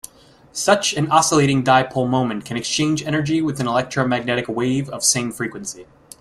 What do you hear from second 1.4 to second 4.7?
dipole moment can exchange energy with an electromagnetic